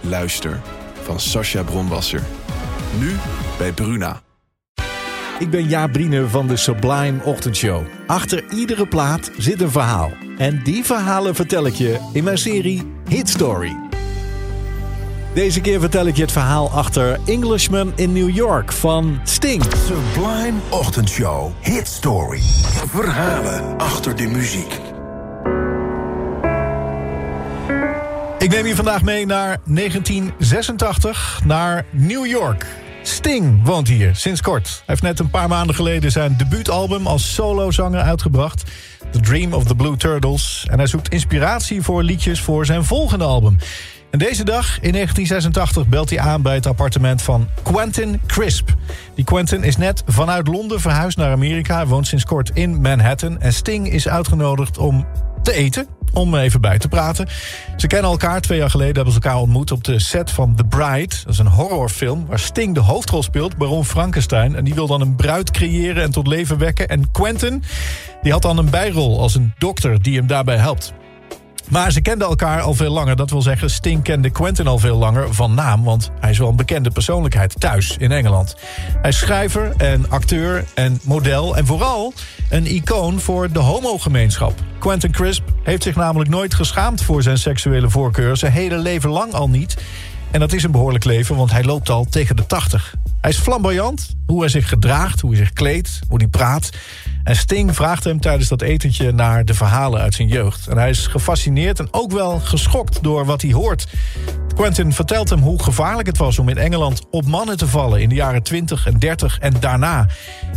Luister 0.00 0.60
van 1.02 1.20
Sascha 1.20 1.62
Bronwasser. 1.62 2.22
Nu 2.98 3.16
bij 3.58 3.72
Bruna. 3.72 4.20
Ik 5.38 5.50
ben 5.50 5.68
Jaap 5.68 5.92
Briene 5.92 6.28
van 6.28 6.46
de 6.46 6.56
Sublime 6.56 7.24
Ochtendshow. 7.24 7.82
Achter 8.06 8.44
iedere 8.50 8.86
plaat 8.86 9.30
zit 9.36 9.60
een 9.60 9.70
verhaal. 9.70 10.10
En 10.38 10.60
die 10.64 10.84
verhalen 10.84 11.34
vertel 11.34 11.66
ik 11.66 11.74
je 11.74 11.98
in 12.12 12.24
mijn 12.24 12.38
serie 12.38 12.92
Hit 13.08 13.28
Story. 13.28 13.76
Deze 15.34 15.60
keer 15.60 15.80
vertel 15.80 16.06
ik 16.06 16.16
je 16.16 16.22
het 16.22 16.32
verhaal 16.32 16.70
achter 16.70 17.18
Englishman 17.26 17.92
in 17.94 18.12
New 18.12 18.30
York 18.30 18.72
van 18.72 19.20
Sting. 19.24 19.62
Sublime 19.86 20.58
Ochtendshow. 20.68 21.50
Hit 21.60 21.86
Story. 21.86 22.40
Verhalen 22.86 23.78
achter 23.78 24.16
de 24.16 24.26
muziek. 24.26 24.87
Ik 28.38 28.50
neem 28.50 28.66
je 28.66 28.76
vandaag 28.76 29.02
mee 29.02 29.26
naar 29.26 29.58
1986, 29.64 31.40
naar 31.44 31.84
New 31.90 32.26
York. 32.26 32.66
Sting 33.02 33.64
woont 33.64 33.88
hier 33.88 34.16
sinds 34.16 34.40
kort. 34.40 34.68
Hij 34.68 34.82
heeft 34.86 35.02
net 35.02 35.18
een 35.18 35.30
paar 35.30 35.48
maanden 35.48 35.74
geleden 35.74 36.10
zijn 36.10 36.36
debuutalbum 36.36 37.06
als 37.06 37.34
solozanger 37.34 38.00
uitgebracht. 38.00 38.64
The 39.10 39.20
Dream 39.20 39.52
of 39.52 39.64
the 39.64 39.74
Blue 39.74 39.96
Turtles. 39.96 40.66
En 40.70 40.78
hij 40.78 40.86
zoekt 40.86 41.08
inspiratie 41.08 41.82
voor 41.82 42.02
liedjes 42.02 42.40
voor 42.40 42.66
zijn 42.66 42.84
volgende 42.84 43.24
album. 43.24 43.56
En 44.10 44.18
deze 44.18 44.44
dag, 44.44 44.64
in 44.80 44.92
1986, 44.92 45.86
belt 45.86 46.10
hij 46.10 46.20
aan 46.20 46.42
bij 46.42 46.54
het 46.54 46.66
appartement 46.66 47.22
van 47.22 47.48
Quentin 47.62 48.20
Crisp. 48.26 48.68
Die 49.14 49.24
Quentin 49.24 49.62
is 49.62 49.76
net 49.76 50.02
vanuit 50.06 50.46
Londen 50.46 50.80
verhuisd 50.80 51.16
naar 51.16 51.32
Amerika. 51.32 51.86
Woont 51.86 52.06
sinds 52.06 52.24
kort 52.24 52.50
in 52.54 52.80
Manhattan. 52.80 53.40
En 53.40 53.52
Sting 53.52 53.92
is 53.92 54.08
uitgenodigd 54.08 54.78
om 54.78 55.06
te 55.48 55.54
eten 55.54 55.86
om 56.12 56.34
even 56.34 56.60
bij 56.60 56.78
te 56.78 56.88
praten. 56.88 57.28
Ze 57.76 57.86
kennen 57.86 58.10
elkaar. 58.10 58.40
Twee 58.40 58.58
jaar 58.58 58.70
geleden 58.70 58.94
hebben 58.94 59.12
ze 59.12 59.20
elkaar 59.20 59.40
ontmoet 59.40 59.72
op 59.72 59.84
de 59.84 59.98
set 59.98 60.30
van 60.30 60.54
The 60.54 60.64
Bride. 60.64 61.14
Dat 61.24 61.32
is 61.32 61.38
een 61.38 61.46
horrorfilm 61.46 62.26
waar 62.26 62.38
Sting 62.38 62.74
de 62.74 62.80
hoofdrol 62.80 63.22
speelt, 63.22 63.56
Baron 63.56 63.84
Frankenstein. 63.84 64.56
En 64.56 64.64
die 64.64 64.74
wil 64.74 64.86
dan 64.86 65.00
een 65.00 65.16
bruid 65.16 65.50
creëren 65.50 66.02
en 66.02 66.10
tot 66.10 66.26
leven 66.26 66.58
wekken. 66.58 66.88
En 66.88 67.10
Quentin, 67.10 67.62
die 68.22 68.32
had 68.32 68.42
dan 68.42 68.58
een 68.58 68.70
bijrol 68.70 69.20
als 69.20 69.34
een 69.34 69.52
dokter 69.58 70.02
die 70.02 70.16
hem 70.16 70.26
daarbij 70.26 70.56
helpt. 70.56 70.92
Maar 71.68 71.92
ze 71.92 72.00
kenden 72.00 72.28
elkaar 72.28 72.60
al 72.60 72.74
veel 72.74 72.92
langer. 72.92 73.16
Dat 73.16 73.30
wil 73.30 73.42
zeggen, 73.42 73.70
Sting 73.70 74.02
kende 74.02 74.30
Quentin 74.30 74.66
al 74.66 74.78
veel 74.78 74.96
langer 74.96 75.34
van 75.34 75.54
naam... 75.54 75.84
want 75.84 76.10
hij 76.20 76.30
is 76.30 76.38
wel 76.38 76.48
een 76.48 76.56
bekende 76.56 76.90
persoonlijkheid 76.90 77.60
thuis 77.60 77.96
in 77.96 78.12
Engeland. 78.12 78.56
Hij 79.00 79.10
is 79.10 79.18
schrijver 79.18 79.72
en 79.76 80.10
acteur 80.10 80.64
en 80.74 81.00
model... 81.02 81.56
en 81.56 81.66
vooral 81.66 82.12
een 82.50 82.66
icoon 82.66 83.20
voor 83.20 83.52
de 83.52 83.58
homogemeenschap. 83.58 84.54
Quentin 84.78 85.10
Crisp 85.10 85.42
heeft 85.62 85.82
zich 85.82 85.96
namelijk 85.96 86.30
nooit 86.30 86.54
geschaamd 86.54 87.02
voor 87.02 87.22
zijn 87.22 87.38
seksuele 87.38 87.90
voorkeur... 87.90 88.36
zijn 88.36 88.52
hele 88.52 88.78
leven 88.78 89.10
lang 89.10 89.32
al 89.32 89.48
niet... 89.48 89.76
En 90.30 90.40
dat 90.40 90.52
is 90.52 90.62
een 90.62 90.70
behoorlijk 90.70 91.04
leven, 91.04 91.36
want 91.36 91.50
hij 91.50 91.64
loopt 91.64 91.88
al 91.88 92.04
tegen 92.04 92.36
de 92.36 92.46
80. 92.46 92.94
Hij 93.20 93.30
is 93.30 93.38
flamboyant, 93.38 94.14
hoe 94.26 94.40
hij 94.40 94.48
zich 94.48 94.68
gedraagt, 94.68 95.20
hoe 95.20 95.30
hij 95.30 95.38
zich 95.38 95.52
kleedt, 95.52 96.00
hoe 96.08 96.18
hij 96.18 96.28
praat. 96.28 96.70
En 97.28 97.36
Sting 97.36 97.74
vraagt 97.74 98.04
hem 98.04 98.20
tijdens 98.20 98.48
dat 98.48 98.62
etentje 98.62 99.12
naar 99.12 99.44
de 99.44 99.54
verhalen 99.54 100.00
uit 100.00 100.14
zijn 100.14 100.28
jeugd. 100.28 100.66
En 100.66 100.78
hij 100.78 100.90
is 100.90 101.06
gefascineerd 101.06 101.78
en 101.78 101.88
ook 101.90 102.12
wel 102.12 102.40
geschokt 102.40 103.02
door 103.02 103.24
wat 103.24 103.42
hij 103.42 103.52
hoort. 103.52 103.86
Quentin 104.54 104.92
vertelt 104.92 105.30
hem 105.30 105.40
hoe 105.40 105.62
gevaarlijk 105.62 106.06
het 106.06 106.18
was 106.18 106.38
om 106.38 106.48
in 106.48 106.58
Engeland 106.58 107.02
op 107.10 107.26
mannen 107.26 107.56
te 107.56 107.66
vallen... 107.66 108.00
in 108.00 108.08
de 108.08 108.14
jaren 108.14 108.42
20 108.42 108.86
en 108.86 108.98
30 108.98 109.38
en 109.38 109.54
daarna. 109.60 110.06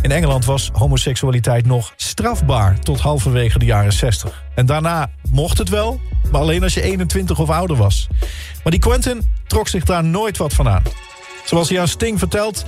In 0.02 0.10
Engeland 0.10 0.44
was 0.44 0.70
homoseksualiteit 0.72 1.66
nog 1.66 1.92
strafbaar 1.96 2.78
tot 2.78 3.00
halverwege 3.00 3.58
de 3.58 3.64
jaren 3.64 3.92
60. 3.92 4.44
En 4.54 4.66
daarna 4.66 5.10
mocht 5.30 5.58
het 5.58 5.68
wel, 5.68 6.00
maar 6.30 6.40
alleen 6.40 6.62
als 6.62 6.74
je 6.74 6.82
21 6.82 7.38
of 7.38 7.50
ouder 7.50 7.76
was. 7.76 8.08
Maar 8.62 8.72
die 8.72 8.80
Quentin 8.80 9.22
trok 9.46 9.68
zich 9.68 9.84
daar 9.84 10.04
nooit 10.04 10.36
wat 10.36 10.52
van 10.52 10.68
aan. 10.68 10.82
Zoals 11.44 11.68
hij 11.68 11.80
aan 11.80 11.88
Sting 11.88 12.18
vertelt... 12.18 12.64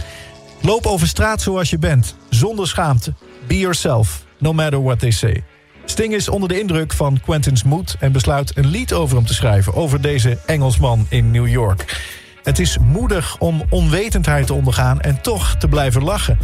loop 0.61 0.87
over 0.87 1.07
straat 1.07 1.43
zoals 1.43 1.71
je 1.71 1.79
bent, 1.79 2.17
zonder 2.29 2.69
schaamte. 2.69 3.15
Be 3.47 3.59
yourself, 3.59 4.27
no 4.39 4.53
matter 4.53 4.83
what 4.83 4.99
they 4.99 5.11
say. 5.11 5.45
Sting 5.85 6.15
is 6.15 6.29
onder 6.29 6.49
de 6.49 6.61
indruk 6.61 6.93
van 6.93 7.21
Quentins 7.21 7.63
moed... 7.63 7.97
en 8.01 8.13
besluit 8.13 8.57
een 8.57 8.67
lied 8.67 8.93
over 8.93 9.17
hem 9.17 9.27
te 9.27 9.35
schrijven... 9.35 9.75
over 9.75 10.01
deze 10.01 10.39
Engelsman 10.47 11.07
in 11.09 11.31
New 11.31 11.49
York. 11.49 12.13
Het 12.43 12.59
is 12.59 12.79
moedig 12.79 13.39
om 13.39 13.63
onwetendheid 13.69 14.47
te 14.47 14.55
ondergaan... 14.55 15.01
en 15.01 15.21
toch 15.21 15.57
te 15.57 15.69
blijven 15.69 16.03
lachen. 16.03 16.39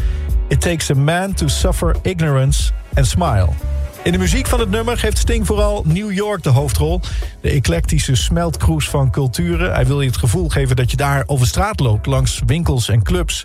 It 0.49 0.61
takes 0.61 0.91
a 0.91 0.95
man 0.95 1.35
to 1.35 1.49
suffer 1.49 1.97
ignorance 2.03 2.73
and 2.95 3.07
smile. 3.07 3.49
In 4.03 4.13
de 4.13 4.19
muziek 4.19 4.47
van 4.47 4.61
het 4.61 4.71
nummer 4.71 4.99
geeft 4.99 5.19
Sting 5.19 5.47
vooral 5.47 5.83
New 5.87 6.13
York 6.13 6.43
de 6.43 6.49
hoofdrol. 6.49 7.01
De 7.41 7.51
eclectische 7.51 8.15
smeltkroes 8.15 8.89
van 8.89 9.11
culturen. 9.11 9.73
Hij 9.73 9.87
wil 9.87 10.01
je 10.01 10.09
het 10.09 10.17
gevoel 10.17 10.49
geven 10.49 10.77
dat 10.77 10.91
je 10.91 10.97
daar 10.97 11.23
over 11.27 11.47
straat 11.47 11.81
loopt... 11.81 12.07
langs 12.07 12.41
winkels 12.47 12.89
en 12.89 13.03
clubs. 13.03 13.45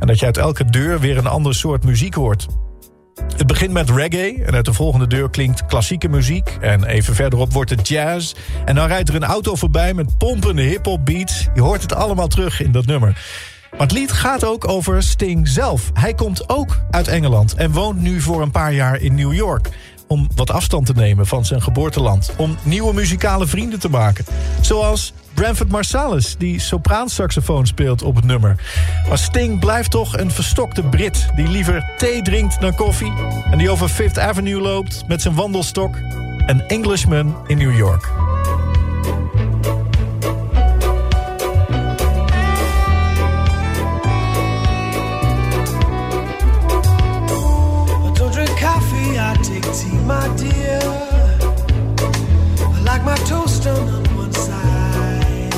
En 0.00 0.06
dat 0.06 0.18
je 0.18 0.26
uit 0.26 0.36
elke 0.36 0.64
deur 0.64 1.00
weer 1.00 1.16
een 1.16 1.26
ander 1.26 1.54
soort 1.54 1.84
muziek 1.84 2.14
hoort. 2.14 2.46
Het 3.36 3.46
begint 3.46 3.72
met 3.72 3.90
reggae 3.90 4.44
en 4.44 4.54
uit 4.54 4.64
de 4.64 4.72
volgende 4.72 5.06
deur 5.06 5.30
klinkt 5.30 5.66
klassieke 5.66 6.08
muziek. 6.08 6.56
En 6.60 6.84
even 6.84 7.14
verderop 7.14 7.52
wordt 7.52 7.70
het 7.70 7.88
jazz. 7.88 8.34
En 8.64 8.74
dan 8.74 8.86
rijdt 8.86 9.08
er 9.08 9.14
een 9.14 9.24
auto 9.24 9.54
voorbij 9.54 9.94
met 9.94 10.18
pompende 10.18 10.62
hip-hop 10.62 11.04
beats. 11.04 11.46
Je 11.54 11.60
hoort 11.60 11.82
het 11.82 11.94
allemaal 11.94 12.28
terug 12.28 12.60
in 12.60 12.72
dat 12.72 12.86
nummer. 12.86 13.18
Maar 13.70 13.80
het 13.80 13.92
lied 13.92 14.12
gaat 14.12 14.44
ook 14.44 14.68
over 14.68 15.02
Sting 15.02 15.48
zelf. 15.48 15.90
Hij 15.94 16.14
komt 16.14 16.48
ook 16.48 16.78
uit 16.90 17.08
Engeland 17.08 17.54
en 17.54 17.70
woont 17.70 18.00
nu 18.00 18.20
voor 18.20 18.42
een 18.42 18.50
paar 18.50 18.72
jaar 18.72 19.00
in 19.00 19.14
New 19.14 19.32
York 19.32 19.68
om 20.06 20.28
wat 20.34 20.50
afstand 20.50 20.86
te 20.86 20.92
nemen 20.92 21.26
van 21.26 21.44
zijn 21.44 21.62
geboorteland. 21.62 22.34
Om 22.36 22.56
nieuwe 22.62 22.94
muzikale 22.94 23.46
vrienden 23.46 23.78
te 23.78 23.88
maken. 23.88 24.24
Zoals 24.60 25.12
Branford 25.34 25.70
Marsalis, 25.70 26.34
die 26.38 26.60
sopraansaxofoon 26.60 27.66
speelt 27.66 28.02
op 28.02 28.16
het 28.16 28.24
nummer. 28.24 28.56
Maar 29.08 29.18
Sting 29.18 29.60
blijft 29.60 29.90
toch 29.90 30.18
een 30.18 30.30
verstokte 30.30 30.82
Brit... 30.82 31.28
die 31.34 31.48
liever 31.48 31.94
thee 31.96 32.22
drinkt 32.22 32.60
dan 32.60 32.74
koffie... 32.74 33.12
en 33.50 33.58
die 33.58 33.70
over 33.70 33.88
Fifth 33.88 34.18
Avenue 34.18 34.60
loopt 34.60 35.04
met 35.08 35.22
zijn 35.22 35.34
wandelstok. 35.34 35.96
Een 36.46 36.62
Englishman 36.66 37.36
in 37.46 37.58
New 37.58 37.76
York. 37.76 38.25
I 49.28 49.34
take 49.42 49.64
tea, 49.74 49.98
my 50.06 50.24
dear? 50.36 50.78
I 52.76 52.80
like 52.84 53.02
my 53.02 53.16
toast 53.26 53.64
done 53.64 53.88
on 53.88 54.04
one 54.16 54.32
side. 54.32 55.52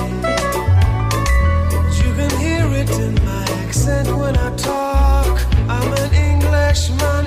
You 2.00 2.10
can 2.18 2.32
hear 2.40 2.64
it 2.80 2.90
in 2.98 3.14
my 3.26 3.44
accent 3.62 4.08
when 4.16 4.34
I 4.38 4.56
talk. 4.56 5.38
I'm 5.68 5.92
an 6.02 6.14
Englishman 6.14 7.26